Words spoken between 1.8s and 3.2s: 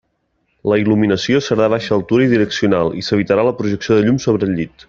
altura i direccional, i